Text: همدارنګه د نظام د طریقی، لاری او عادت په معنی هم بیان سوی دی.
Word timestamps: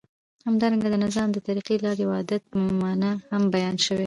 همدارنګه 0.47 0.87
د 0.91 0.95
نظام 1.05 1.27
د 1.31 1.37
طریقی، 1.47 1.75
لاری 1.85 2.03
او 2.05 2.11
عادت 2.17 2.41
په 2.51 2.57
معنی 2.81 3.11
هم 3.31 3.43
بیان 3.53 3.75
سوی 3.85 3.97
دی. 3.97 3.99